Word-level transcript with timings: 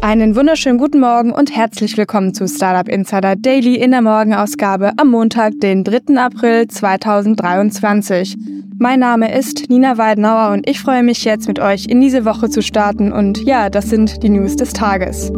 Einen 0.00 0.36
wunderschönen 0.36 0.78
guten 0.78 1.00
Morgen 1.00 1.32
und 1.32 1.54
herzlich 1.54 1.96
willkommen 1.96 2.32
zu 2.32 2.46
Startup 2.46 2.88
Insider 2.88 3.34
Daily 3.34 3.74
in 3.74 3.90
der 3.90 4.00
Morgenausgabe 4.00 4.92
am 4.96 5.10
Montag, 5.10 5.54
den 5.60 5.82
3. 5.82 6.16
April 6.16 6.68
2023. 6.68 8.36
Mein 8.78 9.00
Name 9.00 9.36
ist 9.36 9.68
Nina 9.68 9.98
Weidenauer 9.98 10.52
und 10.52 10.68
ich 10.70 10.78
freue 10.78 11.02
mich 11.02 11.24
jetzt 11.24 11.48
mit 11.48 11.58
euch 11.58 11.86
in 11.86 12.00
diese 12.00 12.24
Woche 12.24 12.48
zu 12.48 12.62
starten 12.62 13.10
und 13.10 13.42
ja, 13.42 13.70
das 13.70 13.90
sind 13.90 14.22
die 14.22 14.28
News 14.28 14.54
des 14.54 14.72
Tages. 14.72 15.32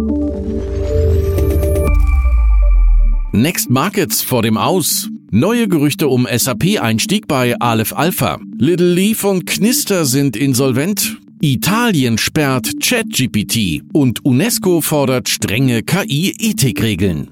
Next 3.32 3.70
Markets 3.70 4.20
vor 4.20 4.42
dem 4.42 4.58
Aus. 4.58 5.08
Neue 5.30 5.68
Gerüchte 5.68 6.08
um 6.08 6.28
SAP-Einstieg 6.30 7.26
bei 7.26 7.58
Aleph 7.60 7.94
Alpha. 7.94 8.38
Little 8.58 8.92
Leaf 8.92 9.24
und 9.24 9.46
Knister 9.46 10.04
sind 10.04 10.36
insolvent. 10.36 11.18
Italien 11.42 12.18
sperrt 12.18 12.68
ChatGPT 12.82 13.82
und 13.94 14.22
UNESCO 14.26 14.82
fordert 14.82 15.26
strenge 15.30 15.82
KI-Ethikregeln. 15.82 17.30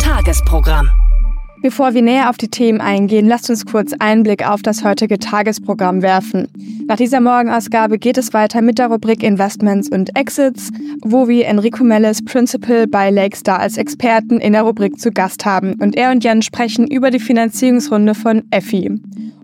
Tagesprogramm. 0.00 0.90
Bevor 1.62 1.94
wir 1.94 2.02
näher 2.02 2.28
auf 2.28 2.36
die 2.36 2.48
Themen 2.48 2.80
eingehen, 2.80 3.28
lasst 3.28 3.50
uns 3.50 3.64
kurz 3.64 3.92
einen 4.00 4.24
Blick 4.24 4.44
auf 4.44 4.62
das 4.62 4.82
heutige 4.82 5.20
Tagesprogramm 5.20 6.02
werfen. 6.02 6.48
Nach 6.88 6.96
dieser 6.96 7.20
Morgenausgabe 7.20 7.98
geht 7.98 8.18
es 8.18 8.32
weiter 8.32 8.62
mit 8.62 8.80
der 8.80 8.88
Rubrik 8.88 9.22
Investments 9.22 9.88
und 9.88 10.16
Exits, 10.16 10.70
wo 11.02 11.28
wir 11.28 11.46
Enrico 11.46 11.84
Mellis, 11.84 12.24
Principal 12.24 12.88
bei 12.88 13.10
Lakestar 13.10 13.60
als 13.60 13.76
Experten 13.76 14.40
in 14.40 14.54
der 14.54 14.62
Rubrik 14.62 14.98
zu 14.98 15.12
Gast 15.12 15.44
haben 15.44 15.74
und 15.74 15.94
er 15.94 16.10
und 16.10 16.24
Jan 16.24 16.42
sprechen 16.42 16.88
über 16.88 17.12
die 17.12 17.20
Finanzierungsrunde 17.20 18.16
von 18.16 18.42
EFI. 18.50 19.00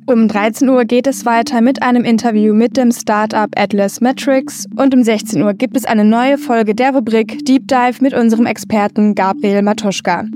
Um 0.07 0.29
13 0.29 0.69
Uhr 0.69 0.85
geht 0.85 1.07
es 1.07 1.25
weiter 1.25 1.63
mit 1.63 1.83
einem 1.83 2.05
Interview 2.05 2.53
mit 2.53 2.77
dem 2.77 2.93
Startup 2.93 3.49
Atlas 3.57 4.03
Metrics 4.03 4.67
und 4.77 4.95
um 4.95 5.03
16 5.03 5.43
Uhr 5.43 5.55
gibt 5.55 5.79
es 5.79 5.87
eine 5.87 6.05
neue 6.05 6.37
Folge 6.37 6.75
der 6.75 6.95
Rubrik 6.95 7.43
Deep 7.47 7.67
Dive 7.67 8.03
mit 8.03 8.13
unserem 8.13 8.45
Experten 8.45 9.15
Gabriel 9.15 9.63
Matuschka. 9.63 10.27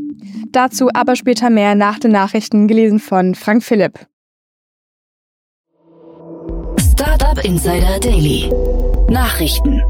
Dazu 0.53 0.89
aber 0.95 1.17
später 1.17 1.51
mehr 1.51 1.75
nach 1.75 1.99
den 1.99 2.13
Nachrichten 2.13 2.67
gelesen 2.67 2.99
von 2.99 3.35
Frank 3.35 3.63
Philipp. 3.63 4.07
Startup 6.81 7.45
Insider 7.45 8.01
Daily. 8.01 8.51
Nachrichten. 9.11 9.83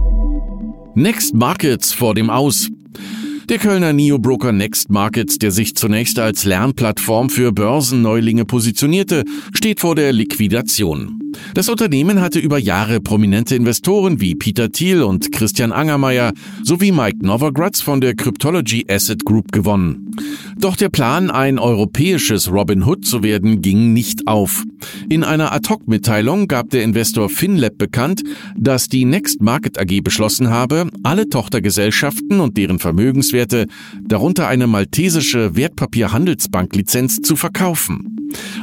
Next 0.95 1.35
Markets 1.35 1.93
vor 1.93 2.17
dem 2.17 2.31
Aus. 2.31 2.69
Der 3.49 3.59
Kölner 3.59 3.95
Neobroker 3.95 4.53
Next 4.53 4.91
Markets, 4.91 5.39
der 5.39 5.51
sich 5.53 5.75
zunächst 5.75 6.19
als 6.19 6.45
Lernplattform 6.45 7.31
für 7.31 7.51
Börsenneulinge 7.51 8.45
positionierte, 8.45 9.25
steht 9.55 9.81
vor 9.81 9.95
der 9.95 10.13
Liquidation. 10.13 11.28
Das 11.55 11.69
Unternehmen 11.69 12.21
hatte 12.21 12.39
über 12.39 12.59
Jahre 12.59 13.01
prominente 13.01 13.55
Investoren 13.55 14.21
wie 14.21 14.35
Peter 14.35 14.71
Thiel 14.71 15.03
und 15.03 15.33
Christian 15.33 15.73
Angermeier 15.73 16.33
sowie 16.63 16.93
Mike 16.93 17.19
Novogratz 17.23 17.81
von 17.81 18.01
der 18.01 18.15
Cryptology 18.15 18.87
Asset 18.89 19.25
Group 19.25 19.53
gewonnen. 19.53 20.11
Doch 20.59 20.77
der 20.77 20.89
Plan, 20.89 21.31
ein 21.31 21.59
europäisches 21.59 22.51
Robin 22.51 22.83
Hood 22.83 23.05
zu 23.05 23.23
werden, 23.23 23.63
ging 23.63 23.93
nicht 23.93 24.27
auf. 24.27 24.65
In 25.09 25.25
einer 25.25 25.53
Ad-Hoc-Mitteilung 25.53 26.49
gab 26.49 26.71
der 26.71 26.83
Investor 26.83 27.29
FinLab 27.29 27.79
bekannt, 27.79 28.23
dass 28.57 28.89
die 28.89 29.05
Next 29.05 29.41
Market 29.41 29.79
AG 29.79 30.01
beschlossen 30.03 30.51
habe, 30.51 30.89
alle 31.03 31.29
Tochtergesellschaften 31.29 32.41
und 32.41 32.57
deren 32.57 32.79
Vermögenswerte, 32.79 33.67
darunter 34.03 34.49
eine 34.49 34.67
maltesische 34.67 35.57
Wertpapierhandelsbank-Lizenz, 35.57 37.21
zu 37.23 37.37
verkaufen. 37.37 38.18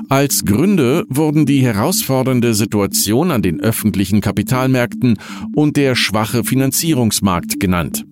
Als 0.09 0.45
Gründe 0.45 1.05
wurden 1.09 1.45
die 1.45 1.61
herausfordernde 1.61 2.53
Situation 2.53 3.31
an 3.31 3.41
den 3.41 3.59
öffentlichen 3.59 4.21
Kapitalmärkten 4.21 5.17
und 5.55 5.77
der 5.77 5.95
schwache 5.95 6.43
Finanzierungsmarkt 6.43 7.59
genannt. 7.59 8.05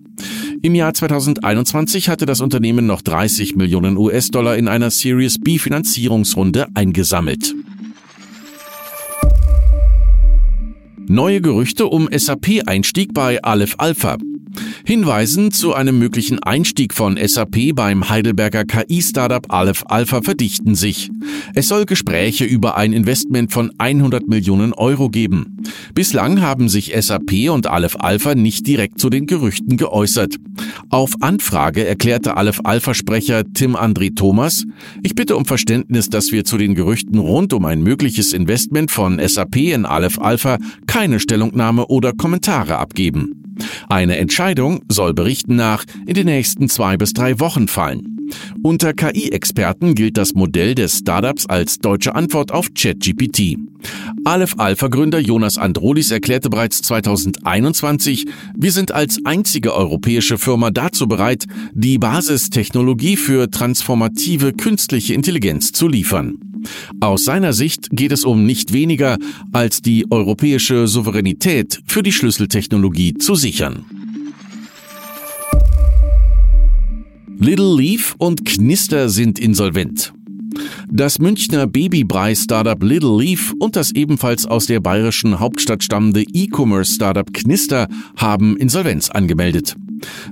Im 0.62 0.74
Jahr 0.74 0.94
2021 0.94 2.08
hatte 2.08 2.26
das 2.26 2.40
Unternehmen 2.40 2.86
noch 2.86 3.02
30 3.02 3.56
Millionen 3.56 3.96
US-Dollar 3.96 4.56
in 4.56 4.68
einer 4.68 4.90
Series 4.90 5.38
B 5.38 5.58
Finanzierungsrunde 5.58 6.68
eingesammelt. 6.74 7.54
Neue 11.06 11.42
Gerüchte 11.42 11.86
um 11.86 12.08
SAP-Einstieg 12.10 13.12
bei 13.12 13.42
Aleph 13.42 13.74
Alpha. 13.76 14.16
Hinweisen 14.86 15.50
zu 15.50 15.72
einem 15.72 15.98
möglichen 15.98 16.42
Einstieg 16.42 16.92
von 16.92 17.16
SAP 17.16 17.74
beim 17.74 18.10
Heidelberger 18.10 18.66
KI-Startup 18.66 19.50
Aleph 19.50 19.82
Alpha 19.86 20.20
verdichten 20.20 20.74
sich. 20.74 21.10
Es 21.54 21.68
soll 21.68 21.86
Gespräche 21.86 22.44
über 22.44 22.76
ein 22.76 22.92
Investment 22.92 23.50
von 23.50 23.72
100 23.78 24.28
Millionen 24.28 24.74
Euro 24.74 25.08
geben. 25.08 25.62
Bislang 25.94 26.42
haben 26.42 26.68
sich 26.68 26.92
SAP 26.94 27.48
und 27.48 27.66
Aleph 27.66 27.96
Alpha 27.98 28.34
nicht 28.34 28.66
direkt 28.66 29.00
zu 29.00 29.08
den 29.08 29.26
Gerüchten 29.26 29.78
geäußert. 29.78 30.36
Auf 30.90 31.14
Anfrage 31.20 31.86
erklärte 31.86 32.36
Aleph 32.36 32.60
Alpha-Sprecher 32.62 33.44
Tim 33.54 33.76
André 33.76 34.14
Thomas, 34.14 34.64
ich 35.02 35.14
bitte 35.14 35.36
um 35.36 35.46
Verständnis, 35.46 36.10
dass 36.10 36.30
wir 36.30 36.44
zu 36.44 36.58
den 36.58 36.74
Gerüchten 36.74 37.18
rund 37.18 37.54
um 37.54 37.64
ein 37.64 37.82
mögliches 37.82 38.34
Investment 38.34 38.90
von 38.90 39.18
SAP 39.18 39.56
in 39.56 39.86
Aleph 39.86 40.18
Alpha 40.18 40.58
keine 40.86 41.20
Stellungnahme 41.20 41.86
oder 41.86 42.12
Kommentare 42.12 42.76
abgeben. 42.76 43.43
Eine 43.88 44.16
Entscheidung 44.16 44.82
soll 44.88 45.14
Berichten 45.14 45.56
nach 45.56 45.84
in 46.06 46.14
den 46.14 46.26
nächsten 46.26 46.68
zwei 46.68 46.96
bis 46.96 47.12
drei 47.12 47.40
Wochen 47.40 47.68
fallen. 47.68 48.14
Unter 48.62 48.94
KI-Experten 48.94 49.94
gilt 49.94 50.16
das 50.16 50.34
Modell 50.34 50.74
des 50.74 50.98
Startups 50.98 51.46
als 51.46 51.78
deutsche 51.78 52.14
Antwort 52.14 52.52
auf 52.52 52.72
ChatGPT. 52.74 53.56
Aleph 54.24 54.54
Alpha-Gründer 54.56 55.18
Jonas 55.18 55.58
Androlis 55.58 56.10
erklärte 56.10 56.48
bereits 56.48 56.80
2021, 56.82 58.26
wir 58.56 58.72
sind 58.72 58.92
als 58.92 59.18
einzige 59.24 59.74
europäische 59.74 60.38
Firma 60.38 60.70
dazu 60.70 61.06
bereit, 61.06 61.44
die 61.74 61.98
Basistechnologie 61.98 63.16
für 63.16 63.50
transformative 63.50 64.52
künstliche 64.54 65.12
Intelligenz 65.12 65.72
zu 65.72 65.86
liefern. 65.86 66.53
Aus 67.00 67.24
seiner 67.24 67.52
Sicht 67.52 67.88
geht 67.90 68.12
es 68.12 68.24
um 68.24 68.44
nicht 68.44 68.72
weniger 68.72 69.18
als 69.52 69.82
die 69.82 70.10
europäische 70.10 70.86
Souveränität 70.86 71.82
für 71.86 72.02
die 72.02 72.12
Schlüsseltechnologie 72.12 73.14
zu 73.14 73.34
sichern. 73.34 73.84
Little 77.38 77.76
Leaf 77.76 78.14
und 78.18 78.44
Knister 78.44 79.08
sind 79.08 79.38
insolvent. 79.38 80.12
Das 80.90 81.18
Münchner 81.18 81.66
Babybrei-Startup 81.66 82.80
Little 82.82 83.18
Leaf 83.18 83.52
und 83.58 83.76
das 83.76 83.90
ebenfalls 83.90 84.46
aus 84.46 84.66
der 84.66 84.80
bayerischen 84.80 85.40
Hauptstadt 85.40 85.82
stammende 85.82 86.22
E-Commerce-Startup 86.22 87.32
Knister 87.34 87.88
haben 88.16 88.56
Insolvenz 88.56 89.10
angemeldet. 89.10 89.76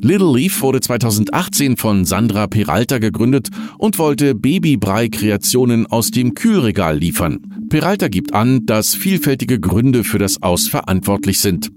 Little 0.01 0.35
Leaf 0.35 0.63
wurde 0.63 0.81
2018 0.81 1.77
von 1.77 2.05
Sandra 2.05 2.47
Peralta 2.47 2.99
gegründet 2.99 3.49
und 3.79 3.99
wollte 3.99 4.35
Babybrei-Kreationen 4.35 5.87
aus 5.87 6.11
dem 6.11 6.35
Kühlregal 6.35 6.99
liefern. 6.99 7.41
Peralta 7.69 8.09
gibt 8.09 8.35
an, 8.35 8.67
dass 8.67 8.95
vielfältige 8.95 9.61
Gründe 9.61 10.05
für 10.05 10.19
das 10.19 10.43
Aus 10.43 10.69
verantwortlich 10.69 11.41
sind. 11.41 11.71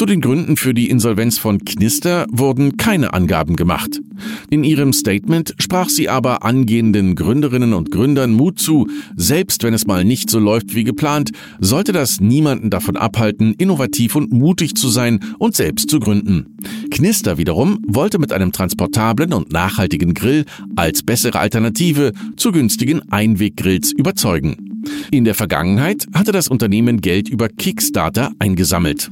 Zu 0.00 0.06
den 0.06 0.22
Gründen 0.22 0.56
für 0.56 0.72
die 0.72 0.88
Insolvenz 0.88 1.38
von 1.38 1.62
Knister 1.62 2.26
wurden 2.30 2.78
keine 2.78 3.12
Angaben 3.12 3.54
gemacht. 3.54 4.00
In 4.48 4.64
ihrem 4.64 4.94
Statement 4.94 5.54
sprach 5.58 5.90
sie 5.90 6.08
aber 6.08 6.42
angehenden 6.42 7.14
Gründerinnen 7.14 7.74
und 7.74 7.90
Gründern 7.90 8.32
Mut 8.32 8.58
zu, 8.58 8.88
selbst 9.14 9.62
wenn 9.62 9.74
es 9.74 9.86
mal 9.86 10.06
nicht 10.06 10.30
so 10.30 10.38
läuft 10.38 10.74
wie 10.74 10.84
geplant, 10.84 11.32
sollte 11.58 11.92
das 11.92 12.18
niemanden 12.18 12.70
davon 12.70 12.96
abhalten, 12.96 13.52
innovativ 13.58 14.16
und 14.16 14.32
mutig 14.32 14.74
zu 14.74 14.88
sein 14.88 15.20
und 15.38 15.54
selbst 15.54 15.90
zu 15.90 16.00
gründen. 16.00 16.56
Knister 16.90 17.36
wiederum 17.36 17.84
wollte 17.86 18.18
mit 18.18 18.32
einem 18.32 18.52
transportablen 18.52 19.34
und 19.34 19.52
nachhaltigen 19.52 20.14
Grill 20.14 20.46
als 20.76 21.02
bessere 21.02 21.40
Alternative 21.40 22.12
zu 22.36 22.52
günstigen 22.52 23.02
Einweggrills 23.12 23.92
überzeugen. 23.92 24.70
In 25.10 25.24
der 25.26 25.34
Vergangenheit 25.34 26.06
hatte 26.14 26.32
das 26.32 26.48
Unternehmen 26.48 27.02
Geld 27.02 27.28
über 27.28 27.50
Kickstarter 27.50 28.32
eingesammelt. 28.38 29.10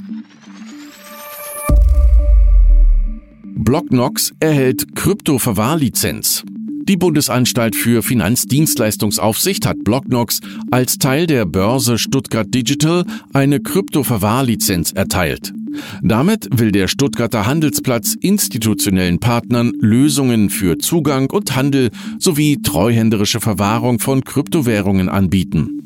Blocknox 3.61 4.31
erhält 4.39 4.95
Krypto-Verwahrlizenz. 4.95 6.45
Die 6.87 6.95
Bundesanstalt 6.95 7.75
für 7.75 8.01
Finanzdienstleistungsaufsicht 8.01 9.65
hat 9.65 9.83
Blocknox 9.83 10.39
als 10.71 10.97
Teil 10.97 11.27
der 11.27 11.45
Börse 11.45 11.97
Stuttgart 11.97 12.47
Digital 12.53 13.03
eine 13.33 13.59
Krypto-Verwahrlizenz 13.59 14.93
erteilt. 14.93 15.51
Damit 16.01 16.47
will 16.51 16.71
der 16.71 16.87
Stuttgarter 16.87 17.45
Handelsplatz 17.45 18.15
institutionellen 18.19 19.19
Partnern 19.19 19.73
Lösungen 19.79 20.49
für 20.49 20.77
Zugang 20.77 21.29
und 21.29 21.55
Handel 21.55 21.89
sowie 22.17 22.61
treuhänderische 22.61 23.39
Verwahrung 23.39 23.99
von 23.99 24.23
Kryptowährungen 24.23 25.09
anbieten. 25.09 25.79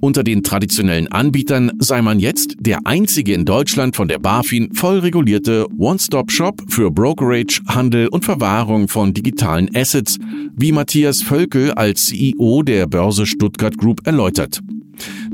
Unter 0.00 0.22
den 0.22 0.42
traditionellen 0.42 1.08
Anbietern 1.08 1.72
sei 1.78 2.02
man 2.02 2.20
jetzt 2.20 2.56
der 2.60 2.86
einzige 2.86 3.34
in 3.34 3.44
Deutschland 3.44 3.96
von 3.96 4.08
der 4.08 4.18
BaFin 4.18 4.72
voll 4.74 4.98
regulierte 4.98 5.66
One-Stop-Shop 5.78 6.62
für 6.68 6.90
Brokerage, 6.90 7.60
Handel 7.66 8.08
und 8.08 8.24
Verwahrung 8.24 8.88
von 8.88 9.14
digitalen 9.14 9.74
Assets, 9.74 10.18
wie 10.56 10.72
Matthias 10.72 11.22
Völkel 11.22 11.72
als 11.72 12.06
CEO 12.06 12.62
der 12.62 12.86
Börse 12.86 13.26
Stuttgart 13.26 13.76
Group 13.76 14.06
erläutert. 14.06 14.60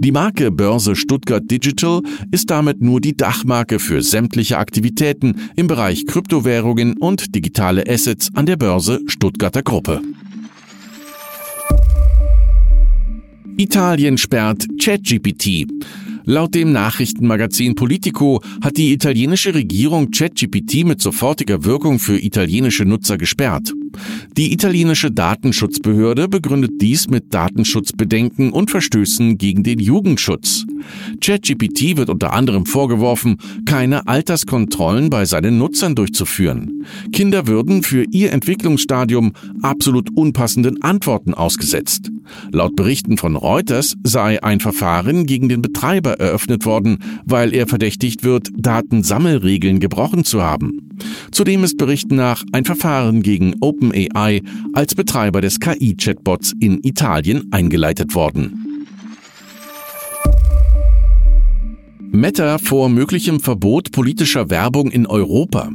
Die 0.03 0.11
Marke 0.11 0.51
Börse 0.51 0.97
Stuttgart 0.97 1.49
Digital 1.49 2.03
ist 2.33 2.51
damit 2.51 2.83
nur 2.83 3.01
die 3.01 3.17
Dachmarke 3.17 3.79
für 3.79 4.03
sämtliche 4.03 4.59
Aktivitäten 4.59 5.49
im 5.55 5.69
Bereich 5.69 6.07
Kryptowährungen 6.07 6.97
und 6.97 7.37
digitale 7.37 7.85
Assets 7.89 8.29
an 8.35 8.47
der 8.47 8.57
Börse 8.57 8.99
Stuttgarter 9.07 9.63
Gruppe. 9.63 10.03
Italien 13.57 14.19
sperrt 14.19 14.67
ChatGPT. 14.83 15.69
Laut 16.25 16.55
dem 16.55 16.73
Nachrichtenmagazin 16.73 17.75
Politico 17.75 18.41
hat 18.63 18.77
die 18.77 18.93
italienische 18.93 19.55
Regierung 19.55 20.11
ChatGPT 20.13 20.85
mit 20.85 21.01
sofortiger 21.01 21.65
Wirkung 21.65 21.99
für 21.99 22.17
italienische 22.17 22.85
Nutzer 22.85 23.19
gesperrt. 23.19 23.73
Die 24.37 24.53
italienische 24.53 25.11
Datenschutzbehörde 25.11 26.29
begründet 26.29 26.81
dies 26.81 27.09
mit 27.09 27.35
Datenschutzbedenken 27.35 28.53
und 28.53 28.71
Verstößen 28.71 29.37
gegen 29.37 29.65
den 29.65 29.81
Jugendschutz. 29.81 30.65
ChatGPT 31.21 31.97
wird 31.97 32.09
unter 32.09 32.33
anderem 32.33 32.67
vorgeworfen, 32.67 33.39
keine 33.67 34.07
Alterskontrollen 34.07 35.11
bei 35.11 35.25
seinen 35.25 35.59
Nutzern 35.59 35.97
durchzuführen. 35.97 36.85
Kinder 37.13 37.49
würden 37.49 37.83
für 37.83 38.05
ihr 38.11 38.33
Entwicklungsstadium 38.33 39.33
absolut 39.61 40.17
unpassenden 40.17 40.83
Antworten 40.83 41.35
ausgesetzt. 41.35 42.12
Laut 42.51 42.77
Berichten 42.77 43.17
von 43.17 43.37
Reuters 43.37 43.97
sei 44.05 44.43
ein 44.43 44.61
Verfahren 44.61 45.27
gegen 45.27 45.49
den 45.49 45.63
Betreiber 45.63 46.21
eröffnet 46.21 46.65
worden, 46.65 46.99
weil 47.25 47.55
er 47.55 47.67
verdächtigt 47.67 48.25
wird, 48.25 48.49
Datensammelregeln 48.57 49.81
gebrochen 49.81 50.25
zu 50.25 50.43
haben. 50.43 50.91
Zudem 51.31 51.65
ist 51.65 51.79
Berichten 51.79 52.17
nach 52.17 52.45
ein 52.53 52.65
Verfahren 52.65 53.23
gegen 53.23 53.55
OpenAI 53.61 54.43
als 54.73 54.95
Betreiber 54.95 55.41
des 55.41 55.61
KI-Chatbots 55.61 56.53
in 56.61 56.81
Italien 56.83 57.49
eingeleitet 57.51 58.15
worden. 58.15 58.73
Meta 62.15 62.59
vor 62.59 62.91
möglichem 62.91 63.41
Verbot 63.41 63.91
politischer 63.91 64.51
Werbung 64.51 64.91
in 64.91 65.07
Europa. 65.07 65.71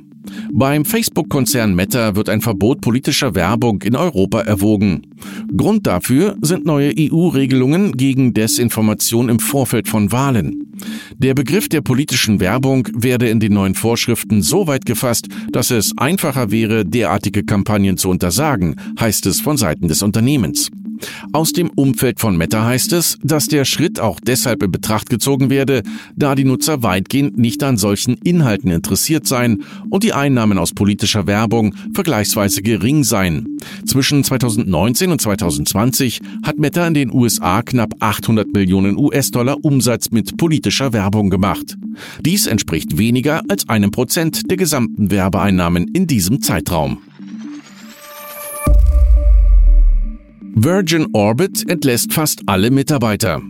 Beim 0.52 0.86
Facebook-Konzern 0.86 1.76
Meta 1.76 2.16
wird 2.16 2.30
ein 2.30 2.42
Verbot 2.42 2.82
politischer 2.82 3.36
Werbung 3.36 3.82
in 3.82 3.96
Europa 3.96 4.42
erwogen. 4.42 5.08
Grund 5.56 5.88
dafür 5.88 6.36
sind 6.42 6.66
neue 6.66 6.94
EU-Regelungen 6.98 7.94
gegen 7.94 8.34
Desinformation 8.34 9.30
im 9.30 9.40
Vorfeld 9.40 9.88
von 9.88 10.12
Wahlen. 10.12 10.74
Der 11.20 11.34
Begriff 11.34 11.68
der 11.68 11.82
politischen 11.82 12.40
Werbung 12.40 12.88
werde 12.94 13.28
in 13.28 13.40
den 13.40 13.54
neuen 13.54 13.74
Vorschriften 13.74 14.44
so 14.44 14.68
weit 14.68 14.86
gefasst, 14.86 15.28
dass 15.52 15.72
es 15.72 15.98
einfacher 15.98 16.52
wäre, 16.52 16.86
derartige 16.86 17.44
Kampagnen 17.44 17.98
zu 17.98 18.10
untersagen, 18.10 18.76
heißt 19.00 19.26
es 19.26 19.42
von 19.42 19.58
Seiten 19.58 19.88
des 19.88 20.04
Unternehmens. 20.04 20.70
Aus 21.32 21.54
dem 21.54 21.70
Umfeld 21.70 22.20
von 22.20 22.38
Meta 22.38 22.66
heißt 22.66 22.94
es, 22.94 23.18
dass 23.24 23.48
der 23.48 23.66
Schritt 23.66 24.00
auch 24.00 24.20
deshalb 24.20 24.64
in 24.64 24.72
Betracht 24.72 25.10
gezogen 25.10 25.50
werde, 25.50 25.84
da 26.16 26.36
die 26.36 26.44
Nutzer 26.44 26.84
weitgehend 26.84 27.38
nicht 27.38 27.64
an 27.64 27.78
solchen 27.78 28.16
Inhalten 28.24 28.72
interessiert 28.72 29.28
seien 29.28 29.64
und 29.90 30.04
die 30.04 30.14
Einnahmen 30.14 30.58
aus 30.58 30.74
politischer 30.74 31.28
Werbung 31.28 31.76
vergleichsweise 31.94 32.62
gering 32.62 33.04
seien. 33.04 33.58
Zwischen 33.86 34.24
2019 34.24 35.12
und 35.12 35.22
2020 35.22 36.22
hat 36.44 36.58
Meta 36.58 36.88
in 36.88 36.94
den 36.94 37.14
USA 37.14 37.62
knapp 37.62 37.94
800 38.00 38.54
Millionen 38.54 38.98
US-Dollar 38.98 39.58
Umsatz 39.64 40.12
mit 40.12 40.38
politischer 40.38 40.94
Werbung 40.94 41.07
gemacht. 41.12 41.78
Dies 42.22 42.48
entspricht 42.48 42.98
weniger 42.98 43.42
als 43.48 43.68
einem 43.70 43.92
Prozent 43.92 44.50
der 44.50 44.58
gesamten 44.58 45.12
Werbeeinnahmen 45.12 45.88
in 45.88 46.08
diesem 46.08 46.42
Zeitraum. 46.42 47.00
Virgin 50.54 51.08
Orbit 51.14 51.70
entlässt 51.70 52.14
fast 52.14 52.42
alle 52.48 52.72
Mitarbeiter. 52.72 53.42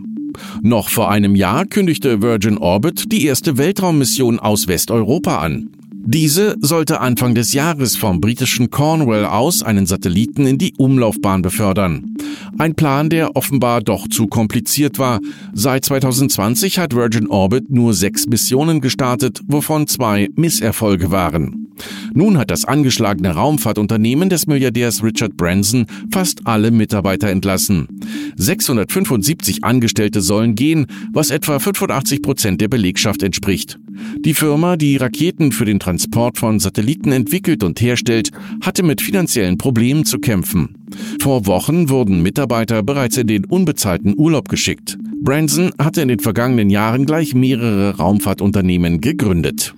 Noch 0.62 0.88
vor 0.88 1.10
einem 1.10 1.34
Jahr 1.34 1.64
kündigte 1.64 2.20
Virgin 2.20 2.58
Orbit 2.58 3.10
die 3.10 3.24
erste 3.24 3.56
Weltraummission 3.56 4.38
aus 4.38 4.68
Westeuropa 4.68 5.38
an. 5.38 5.70
Diese 6.00 6.56
sollte 6.60 7.00
Anfang 7.00 7.34
des 7.34 7.52
Jahres 7.52 7.96
vom 7.96 8.20
britischen 8.20 8.70
Cornwall 8.70 9.26
aus 9.26 9.62
einen 9.62 9.86
Satelliten 9.86 10.46
in 10.46 10.56
die 10.56 10.74
Umlaufbahn 10.78 11.42
befördern. 11.42 12.14
Ein 12.56 12.74
Plan, 12.74 13.10
der 13.10 13.36
offenbar 13.36 13.82
doch 13.82 14.08
zu 14.08 14.26
kompliziert 14.26 14.98
war. 14.98 15.20
Seit 15.52 15.84
2020 15.84 16.78
hat 16.78 16.94
Virgin 16.94 17.28
Orbit 17.28 17.70
nur 17.70 17.94
sechs 17.94 18.26
Missionen 18.26 18.80
gestartet, 18.80 19.40
wovon 19.46 19.86
zwei 19.86 20.28
Misserfolge 20.34 21.10
waren. 21.10 21.67
Nun 22.14 22.38
hat 22.38 22.50
das 22.50 22.64
angeschlagene 22.64 23.30
Raumfahrtunternehmen 23.30 24.28
des 24.28 24.46
Milliardärs 24.46 25.02
Richard 25.02 25.36
Branson 25.36 25.86
fast 26.12 26.46
alle 26.46 26.70
Mitarbeiter 26.70 27.28
entlassen. 27.28 27.88
675 28.36 29.64
Angestellte 29.64 30.20
sollen 30.20 30.54
gehen, 30.54 30.86
was 31.12 31.30
etwa 31.30 31.58
85 31.58 32.22
Prozent 32.22 32.60
der 32.60 32.68
Belegschaft 32.68 33.22
entspricht. 33.22 33.78
Die 34.24 34.34
Firma, 34.34 34.76
die 34.76 34.96
Raketen 34.96 35.52
für 35.52 35.64
den 35.64 35.80
Transport 35.80 36.38
von 36.38 36.60
Satelliten 36.60 37.12
entwickelt 37.12 37.64
und 37.64 37.80
herstellt, 37.80 38.30
hatte 38.62 38.82
mit 38.82 39.00
finanziellen 39.00 39.58
Problemen 39.58 40.04
zu 40.04 40.18
kämpfen. 40.18 40.76
Vor 41.20 41.46
Wochen 41.46 41.88
wurden 41.88 42.22
Mitarbeiter 42.22 42.82
bereits 42.82 43.16
in 43.16 43.26
den 43.26 43.44
unbezahlten 43.44 44.14
Urlaub 44.16 44.48
geschickt. 44.48 44.98
Branson 45.20 45.72
hatte 45.78 46.00
in 46.02 46.08
den 46.08 46.20
vergangenen 46.20 46.70
Jahren 46.70 47.06
gleich 47.06 47.34
mehrere 47.34 47.96
Raumfahrtunternehmen 47.96 49.00
gegründet. 49.00 49.74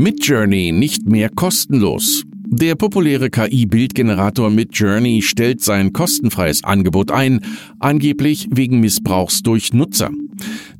Midjourney 0.00 0.72
nicht 0.72 1.06
mehr 1.06 1.28
kostenlos. 1.28 2.24
Der 2.46 2.74
populäre 2.74 3.28
KI-Bildgenerator 3.28 4.48
Midjourney 4.48 5.20
stellt 5.20 5.60
sein 5.60 5.92
kostenfreies 5.92 6.64
Angebot 6.64 7.10
ein, 7.10 7.40
angeblich 7.80 8.48
wegen 8.50 8.80
Missbrauchs 8.80 9.42
durch 9.42 9.74
Nutzer. 9.74 10.10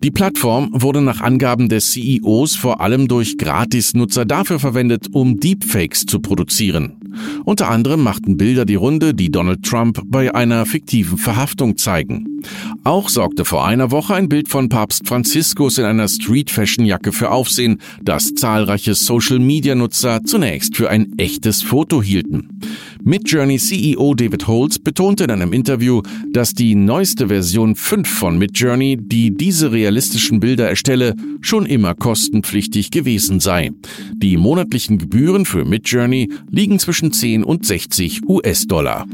Die 0.03 0.11
Plattform 0.11 0.71
wurde 0.73 1.03
nach 1.03 1.21
Angaben 1.21 1.69
des 1.69 1.91
CEOs 1.91 2.57
vor 2.57 2.81
allem 2.81 3.09
durch 3.09 3.37
Gratis-Nutzer 3.37 4.25
dafür 4.25 4.59
verwendet, 4.59 5.09
um 5.13 5.39
Deepfakes 5.39 6.07
zu 6.07 6.21
produzieren. 6.21 7.00
Unter 7.45 7.69
anderem 7.69 8.03
machten 8.03 8.37
Bilder 8.37 8.65
die 8.65 8.75
Runde, 8.75 9.15
die 9.15 9.31
Donald 9.31 9.63
Trump 9.63 10.03
bei 10.07 10.35
einer 10.35 10.67
fiktiven 10.67 11.19
Verhaftung 11.19 11.77
zeigen. 11.77 12.43
Auch 12.85 13.09
sorgte 13.09 13.45
vor 13.45 13.67
einer 13.67 13.91
Woche 13.91 14.15
ein 14.15 14.29
Bild 14.29 14.49
von 14.49 14.69
Papst 14.69 15.07
Franziskus 15.07 15.79
in 15.79 15.85
einer 15.85 16.09
Street-Fashion-Jacke 16.09 17.13
für 17.13 17.31
Aufsehen, 17.31 17.81
das 18.03 18.35
zahlreiche 18.35 18.95
Social-Media-Nutzer 18.95 20.25
zunächst 20.25 20.77
für 20.77 20.89
ein 20.89 21.19
echtes 21.19 21.63
Foto 21.63 22.03
hielten. 22.03 22.61
Midjourney 23.03 23.59
CEO 23.59 24.15
David 24.15 24.47
Holtz 24.47 24.79
betonte 24.79 25.25
in 25.25 25.31
einem 25.31 25.53
Interview, 25.53 26.03
dass 26.33 26.53
die 26.53 26.75
neueste 26.75 27.29
Version 27.29 27.75
5 27.75 28.09
von 28.09 28.39
Midjourney, 28.39 28.99
die 29.01 29.35
diese 29.35 29.73
realistischen 29.73 30.41
Bilder 30.41 30.69
erstelle, 30.69 31.15
schon 31.41 31.67
immer 31.67 31.95
kostenpflichtig 31.95 32.91
gewesen 32.91 33.41
sei. 33.41 33.71
Die 34.13 34.37
monatlichen 34.37 34.99
Gebühren 34.99 35.47
für 35.47 35.65
Midjourney 35.65 36.29
liegen 36.51 36.79
zwischen 36.79 37.13
10 37.13 37.43
und 37.43 37.65
60 37.65 38.29
US-Dollar. 38.29 39.07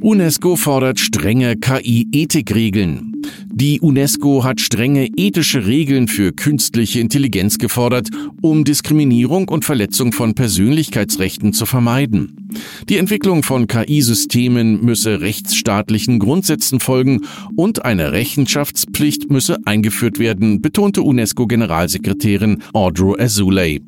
UNESCO 0.00 0.56
fordert 0.56 1.00
strenge 1.00 1.56
KI-Ethikregeln. 1.56 3.15
Die 3.58 3.80
UNESCO 3.80 4.44
hat 4.44 4.60
strenge 4.60 5.08
ethische 5.16 5.66
Regeln 5.66 6.08
für 6.08 6.32
künstliche 6.32 7.00
Intelligenz 7.00 7.56
gefordert, 7.56 8.10
um 8.42 8.64
Diskriminierung 8.64 9.48
und 9.48 9.64
Verletzung 9.64 10.12
von 10.12 10.34
Persönlichkeitsrechten 10.34 11.54
zu 11.54 11.64
vermeiden. 11.64 12.45
Die 12.88 12.98
Entwicklung 12.98 13.42
von 13.42 13.66
KI-Systemen 13.66 14.84
müsse 14.84 15.20
rechtsstaatlichen 15.20 16.18
Grundsätzen 16.18 16.80
folgen 16.80 17.22
und 17.56 17.84
eine 17.84 18.12
Rechenschaftspflicht 18.12 19.30
müsse 19.30 19.58
eingeführt 19.64 20.18
werden, 20.18 20.60
betonte 20.62 21.02
UNESCO-Generalsekretärin 21.02 22.62
Audre 22.72 23.18
Azoulay. 23.18 23.80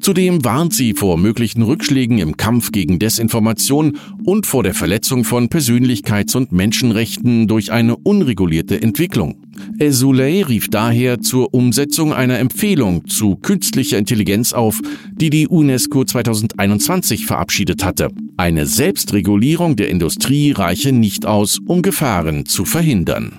Zudem 0.00 0.44
warnt 0.44 0.74
sie 0.74 0.94
vor 0.94 1.18
möglichen 1.18 1.62
Rückschlägen 1.62 2.18
im 2.18 2.36
Kampf 2.36 2.72
gegen 2.72 2.98
Desinformation 2.98 3.98
und 4.24 4.46
vor 4.46 4.62
der 4.62 4.74
Verletzung 4.74 5.24
von 5.24 5.48
Persönlichkeits- 5.48 6.36
und 6.36 6.52
Menschenrechten 6.52 7.48
durch 7.48 7.72
eine 7.72 7.96
unregulierte 7.96 8.80
Entwicklung. 8.80 9.45
El-Soleil 9.78 10.44
rief 10.44 10.68
daher 10.68 11.20
zur 11.20 11.52
Umsetzung 11.52 12.12
einer 12.12 12.38
Empfehlung 12.38 13.06
zu 13.06 13.36
künstlicher 13.36 13.98
Intelligenz 13.98 14.52
auf, 14.52 14.80
die 15.12 15.30
die 15.30 15.48
UNESCO 15.48 16.04
2021 16.04 17.26
verabschiedet 17.26 17.84
hatte. 17.84 18.08
Eine 18.36 18.66
Selbstregulierung 18.66 19.76
der 19.76 19.88
Industrie 19.88 20.52
reiche 20.52 20.92
nicht 20.92 21.26
aus, 21.26 21.58
um 21.66 21.82
Gefahren 21.82 22.46
zu 22.46 22.64
verhindern. 22.64 23.32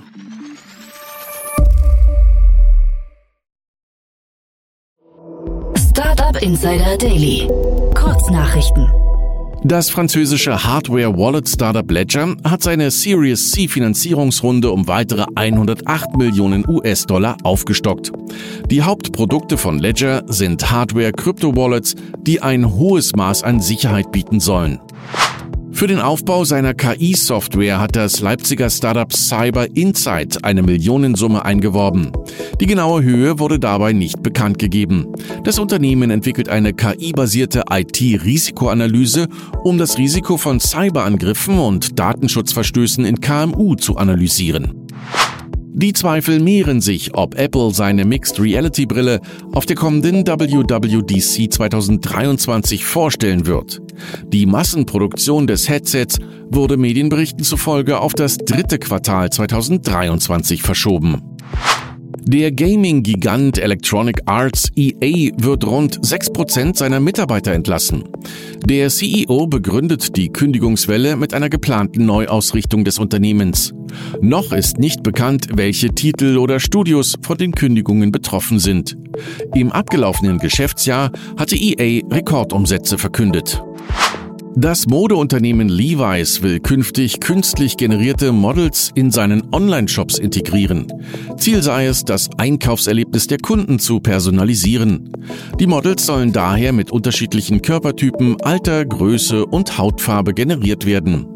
Startup 5.75 6.41
Insider 6.41 6.97
Daily. 6.97 7.47
Kurznachrichten. 7.95 9.06
Das 9.67 9.89
französische 9.89 10.63
Hardware-Wallet-Startup 10.63 11.91
Ledger 11.91 12.37
hat 12.45 12.63
seine 12.63 12.89
Series 12.89 13.51
C 13.51 13.67
Finanzierungsrunde 13.67 14.71
um 14.71 14.87
weitere 14.87 15.25
108 15.35 16.15
Millionen 16.15 16.63
US-Dollar 16.65 17.35
aufgestockt. 17.43 18.13
Die 18.71 18.81
Hauptprodukte 18.81 19.57
von 19.57 19.79
Ledger 19.79 20.23
sind 20.27 20.71
Hardware-Crypto-Wallets, 20.71 21.95
die 22.21 22.41
ein 22.41 22.75
hohes 22.75 23.13
Maß 23.13 23.43
an 23.43 23.59
Sicherheit 23.59 24.13
bieten 24.13 24.39
sollen. 24.39 24.79
Für 25.77 25.85
den 25.85 25.99
Aufbau 25.99 26.43
seiner 26.43 26.73
KI-Software 26.73 27.79
hat 27.79 27.95
das 27.95 28.19
Leipziger 28.19 28.67
Startup 28.67 29.13
Cyber 29.13 29.67
Insight 29.75 30.43
eine 30.43 30.63
Millionensumme 30.63 31.45
eingeworben. 31.45 32.11
Die 32.59 32.65
genaue 32.65 33.03
Höhe 33.03 33.37
wurde 33.37 33.59
dabei 33.59 33.93
nicht 33.93 34.23
bekannt 34.23 34.57
gegeben. 34.57 35.05
Das 35.43 35.59
Unternehmen 35.59 36.09
entwickelt 36.09 36.49
eine 36.49 36.73
KI-basierte 36.73 37.65
IT-Risikoanalyse, 37.69 39.27
um 39.63 39.77
das 39.77 39.99
Risiko 39.99 40.37
von 40.37 40.59
Cyberangriffen 40.59 41.59
und 41.59 41.99
Datenschutzverstößen 41.99 43.05
in 43.05 43.21
KMU 43.21 43.75
zu 43.75 43.97
analysieren. 43.97 44.87
Die 45.79 45.93
Zweifel 45.93 46.39
mehren 46.39 46.81
sich, 46.81 47.13
ob 47.13 47.35
Apple 47.37 47.71
seine 47.71 48.03
Mixed 48.03 48.39
Reality 48.39 48.87
Brille 48.87 49.21
auf 49.51 49.67
der 49.67 49.75
kommenden 49.75 50.25
WWDC 50.25 51.53
2023 51.53 52.83
vorstellen 52.83 53.45
wird. 53.45 53.79
Die 54.33 54.47
Massenproduktion 54.47 55.45
des 55.45 55.69
Headsets 55.69 56.17
wurde 56.49 56.77
Medienberichten 56.77 57.43
zufolge 57.43 57.99
auf 57.99 58.13
das 58.13 58.39
dritte 58.39 58.79
Quartal 58.79 59.29
2023 59.29 60.63
verschoben. 60.63 61.36
Der 62.23 62.51
Gaming-Gigant 62.51 63.57
Electronic 63.57 64.21
Arts 64.25 64.69
EA 64.75 65.31
wird 65.37 65.65
rund 65.65 65.99
6% 65.99 66.77
seiner 66.77 66.99
Mitarbeiter 66.99 67.53
entlassen. 67.53 68.03
Der 68.65 68.89
CEO 68.89 69.47
begründet 69.47 70.17
die 70.17 70.29
Kündigungswelle 70.29 71.15
mit 71.15 71.33
einer 71.33 71.49
geplanten 71.49 72.05
Neuausrichtung 72.05 72.83
des 72.83 72.99
Unternehmens. 72.99 73.73
Noch 74.21 74.51
ist 74.51 74.77
nicht 74.77 75.03
bekannt, 75.03 75.47
welche 75.53 75.89
Titel 75.89 76.37
oder 76.37 76.59
Studios 76.59 77.15
von 77.21 77.37
den 77.37 77.53
Kündigungen 77.53 78.11
betroffen 78.11 78.59
sind. 78.59 78.97
Im 79.55 79.71
abgelaufenen 79.71 80.37
Geschäftsjahr 80.37 81.11
hatte 81.37 81.55
EA 81.55 82.05
Rekordumsätze 82.11 82.97
verkündet. 82.97 83.63
Das 84.59 84.87
Modeunternehmen 84.87 85.69
Levi's 85.69 86.41
will 86.41 86.59
künftig 86.59 87.19
künstlich 87.19 87.77
generierte 87.77 88.31
Models 88.31 88.91
in 88.95 89.11
seinen 89.11 89.53
Online-Shops 89.53 90.17
integrieren. 90.17 90.91
Ziel 91.37 91.61
sei 91.61 91.85
es, 91.85 92.03
das 92.03 92.27
Einkaufserlebnis 92.39 93.27
der 93.27 93.37
Kunden 93.37 93.77
zu 93.77 93.99
personalisieren. 93.99 95.11
Die 95.59 95.67
Models 95.67 96.07
sollen 96.07 96.33
daher 96.33 96.73
mit 96.73 96.89
unterschiedlichen 96.89 97.61
Körpertypen, 97.61 98.41
Alter, 98.41 98.83
Größe 98.83 99.45
und 99.45 99.77
Hautfarbe 99.77 100.33
generiert 100.33 100.87
werden. 100.87 101.27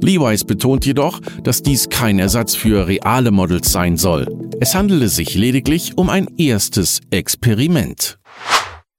Levi's 0.00 0.44
betont 0.44 0.86
jedoch, 0.86 1.18
dass 1.42 1.62
dies 1.62 1.88
kein 1.88 2.20
Ersatz 2.20 2.54
für 2.54 2.86
reale 2.86 3.32
Models 3.32 3.72
sein 3.72 3.96
soll. 3.96 4.28
Es 4.60 4.76
handele 4.76 5.08
sich 5.08 5.34
lediglich 5.34 5.98
um 5.98 6.08
ein 6.08 6.28
erstes 6.38 7.00
Experiment. 7.10 8.19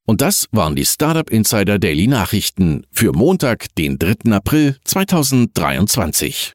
Und 0.06 0.22
das 0.22 0.48
waren 0.52 0.76
die 0.76 0.86
Startup 0.86 1.30
Insider 1.30 1.80
Daily 1.80 2.08
Nachrichten 2.08 2.86
für 2.92 3.12
Montag, 3.14 3.68
den 3.76 4.00
3. 4.00 4.32
April 4.32 4.78
2023. 4.84 6.54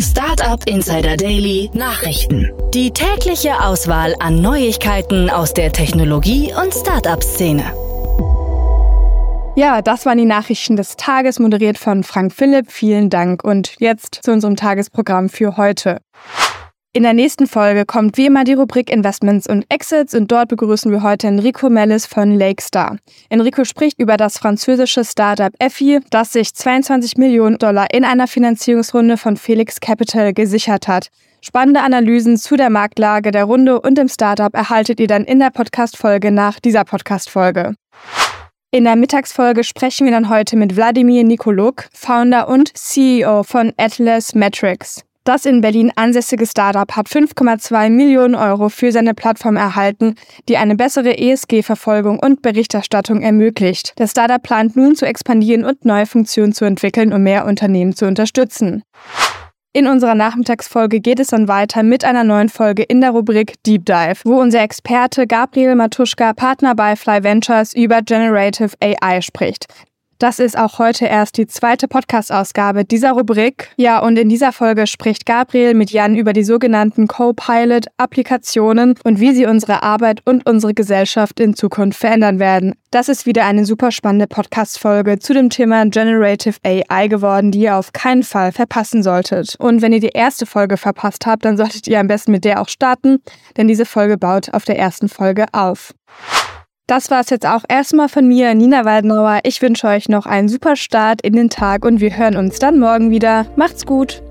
Startup 0.00 0.66
Insider 0.66 1.16
Daily 1.16 1.70
Nachrichten. 1.74 2.50
Die 2.74 2.90
tägliche 2.90 3.62
Auswahl 3.62 4.14
an 4.18 4.42
Neuigkeiten 4.42 5.30
aus 5.30 5.54
der 5.54 5.72
Technologie- 5.72 6.52
und 6.60 6.74
Startup-Szene. 6.74 7.72
Ja, 9.54 9.82
das 9.82 10.06
waren 10.06 10.18
die 10.18 10.24
Nachrichten 10.24 10.76
des 10.76 10.96
Tages, 10.96 11.38
moderiert 11.38 11.78
von 11.78 12.02
Frank 12.02 12.32
Philipp. 12.32 12.72
Vielen 12.72 13.10
Dank. 13.10 13.44
Und 13.44 13.76
jetzt 13.78 14.20
zu 14.22 14.32
unserem 14.32 14.56
Tagesprogramm 14.56 15.28
für 15.28 15.56
heute. 15.56 16.00
In 16.94 17.04
der 17.04 17.14
nächsten 17.14 17.46
Folge 17.46 17.86
kommt 17.86 18.18
wie 18.18 18.26
immer 18.26 18.44
die 18.44 18.52
Rubrik 18.52 18.90
Investments 18.90 19.46
und 19.46 19.64
Exits 19.70 20.14
und 20.14 20.30
dort 20.30 20.50
begrüßen 20.50 20.92
wir 20.92 21.02
heute 21.02 21.26
Enrico 21.26 21.70
Mellis 21.70 22.04
von 22.04 22.38
Lakestar. 22.38 22.98
Enrico 23.30 23.64
spricht 23.64 23.98
über 23.98 24.18
das 24.18 24.36
französische 24.36 25.02
Startup 25.02 25.54
Effi, 25.58 26.00
das 26.10 26.34
sich 26.34 26.52
22 26.52 27.16
Millionen 27.16 27.56
Dollar 27.56 27.86
in 27.94 28.04
einer 28.04 28.26
Finanzierungsrunde 28.26 29.16
von 29.16 29.38
Felix 29.38 29.80
Capital 29.80 30.34
gesichert 30.34 30.86
hat. 30.86 31.08
Spannende 31.40 31.80
Analysen 31.80 32.36
zu 32.36 32.56
der 32.56 32.68
Marktlage 32.68 33.30
der 33.30 33.44
Runde 33.44 33.80
und 33.80 33.96
dem 33.96 34.08
Startup 34.08 34.54
erhaltet 34.54 35.00
ihr 35.00 35.08
dann 35.08 35.24
in 35.24 35.38
der 35.38 35.50
Podcast-Folge 35.50 36.30
nach 36.30 36.60
dieser 36.60 36.84
Podcast-Folge. 36.84 37.72
In 38.70 38.84
der 38.84 38.96
Mittagsfolge 38.96 39.64
sprechen 39.64 40.04
wir 40.04 40.12
dann 40.12 40.28
heute 40.28 40.58
mit 40.58 40.76
Wladimir 40.76 41.24
Nikoluk, 41.24 41.88
Founder 41.94 42.48
und 42.48 42.76
CEO 42.76 43.44
von 43.44 43.72
Atlas 43.78 44.34
Metrics. 44.34 45.04
Das 45.24 45.46
in 45.46 45.60
Berlin 45.60 45.92
ansässige 45.94 46.46
Startup 46.46 46.90
hat 46.96 47.06
5,2 47.06 47.90
Millionen 47.90 48.34
Euro 48.34 48.68
für 48.68 48.90
seine 48.90 49.14
Plattform 49.14 49.56
erhalten, 49.56 50.16
die 50.48 50.56
eine 50.56 50.74
bessere 50.74 51.16
ESG-Verfolgung 51.16 52.18
und 52.18 52.42
Berichterstattung 52.42 53.22
ermöglicht. 53.22 53.92
Das 53.96 54.10
Startup 54.10 54.42
plant 54.42 54.74
nun 54.74 54.96
zu 54.96 55.06
expandieren 55.06 55.64
und 55.64 55.84
neue 55.84 56.06
Funktionen 56.06 56.52
zu 56.52 56.64
entwickeln, 56.64 57.12
um 57.12 57.22
mehr 57.22 57.46
Unternehmen 57.46 57.94
zu 57.94 58.06
unterstützen. 58.06 58.82
In 59.72 59.86
unserer 59.86 60.16
Nachmittagsfolge 60.16 61.00
geht 61.00 61.20
es 61.20 61.28
dann 61.28 61.46
weiter 61.46 61.84
mit 61.84 62.04
einer 62.04 62.24
neuen 62.24 62.48
Folge 62.48 62.82
in 62.82 63.00
der 63.00 63.12
Rubrik 63.12 63.54
Deep 63.64 63.86
Dive, 63.86 64.20
wo 64.24 64.40
unser 64.40 64.60
Experte 64.60 65.28
Gabriel 65.28 65.76
Matuschka, 65.76 66.34
Partner 66.34 66.74
bei 66.74 66.96
Fly 66.96 67.22
Ventures, 67.22 67.74
über 67.74 68.02
Generative 68.02 68.72
AI 68.82 69.22
spricht. 69.22 69.66
Das 70.22 70.38
ist 70.38 70.56
auch 70.56 70.78
heute 70.78 71.06
erst 71.06 71.36
die 71.36 71.48
zweite 71.48 71.88
Podcast-Ausgabe 71.88 72.84
dieser 72.84 73.10
Rubrik. 73.10 73.70
Ja, 73.76 73.98
und 73.98 74.16
in 74.16 74.28
dieser 74.28 74.52
Folge 74.52 74.86
spricht 74.86 75.26
Gabriel 75.26 75.74
mit 75.74 75.90
Jan 75.90 76.14
über 76.14 76.32
die 76.32 76.44
sogenannten 76.44 77.08
Co-Pilot-Applikationen 77.08 78.94
und 79.02 79.18
wie 79.18 79.34
sie 79.34 79.46
unsere 79.46 79.82
Arbeit 79.82 80.22
und 80.24 80.48
unsere 80.48 80.74
Gesellschaft 80.74 81.40
in 81.40 81.56
Zukunft 81.56 81.98
verändern 81.98 82.38
werden. 82.38 82.76
Das 82.92 83.08
ist 83.08 83.26
wieder 83.26 83.46
eine 83.46 83.64
super 83.64 83.90
spannende 83.90 84.28
Podcast-Folge 84.28 85.18
zu 85.18 85.34
dem 85.34 85.50
Thema 85.50 85.84
Generative 85.86 86.54
AI 86.64 87.08
geworden, 87.08 87.50
die 87.50 87.62
ihr 87.62 87.74
auf 87.74 87.92
keinen 87.92 88.22
Fall 88.22 88.52
verpassen 88.52 89.02
solltet. 89.02 89.56
Und 89.58 89.82
wenn 89.82 89.92
ihr 89.92 89.98
die 89.98 90.10
erste 90.14 90.46
Folge 90.46 90.76
verpasst 90.76 91.26
habt, 91.26 91.44
dann 91.44 91.56
solltet 91.56 91.88
ihr 91.88 91.98
am 91.98 92.06
besten 92.06 92.30
mit 92.30 92.44
der 92.44 92.60
auch 92.60 92.68
starten, 92.68 93.18
denn 93.56 93.66
diese 93.66 93.86
Folge 93.86 94.18
baut 94.18 94.54
auf 94.54 94.64
der 94.64 94.78
ersten 94.78 95.08
Folge 95.08 95.46
auf. 95.50 95.92
Das 96.92 97.10
war 97.10 97.20
es 97.20 97.30
jetzt 97.30 97.46
auch 97.46 97.64
erstmal 97.70 98.10
von 98.10 98.28
mir, 98.28 98.54
Nina 98.54 98.84
Waldenauer. 98.84 99.40
Ich 99.44 99.62
wünsche 99.62 99.86
euch 99.86 100.10
noch 100.10 100.26
einen 100.26 100.50
super 100.50 100.76
Start 100.76 101.22
in 101.22 101.32
den 101.32 101.48
Tag 101.48 101.86
und 101.86 102.02
wir 102.02 102.18
hören 102.18 102.36
uns 102.36 102.58
dann 102.58 102.78
morgen 102.78 103.10
wieder. 103.10 103.46
Macht's 103.56 103.86
gut! 103.86 104.22